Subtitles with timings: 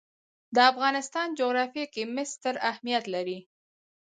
[0.55, 3.39] د افغانستان جغرافیه کې مس ستر اهمیت لري.